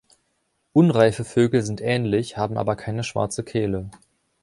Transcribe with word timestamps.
Unreife 0.73 1.23
Vögel 1.23 1.61
sind 1.61 1.79
ähnlich, 1.79 2.35
haben 2.35 2.57
aber 2.57 2.75
keine 2.75 3.03
schwarze 3.03 3.43
Kehle. 3.43 3.91